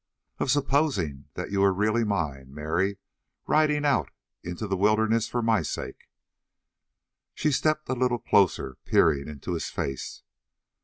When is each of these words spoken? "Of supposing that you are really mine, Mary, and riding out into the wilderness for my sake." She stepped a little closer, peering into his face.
"Of 0.39 0.49
supposing 0.49 1.25
that 1.35 1.51
you 1.51 1.61
are 1.61 1.71
really 1.71 2.03
mine, 2.03 2.45
Mary, 2.51 2.87
and 2.87 2.97
riding 3.45 3.85
out 3.85 4.09
into 4.43 4.65
the 4.65 4.75
wilderness 4.75 5.27
for 5.27 5.43
my 5.43 5.61
sake." 5.61 6.09
She 7.35 7.51
stepped 7.51 7.87
a 7.87 7.93
little 7.93 8.17
closer, 8.17 8.77
peering 8.83 9.27
into 9.27 9.53
his 9.53 9.69
face. 9.69 10.23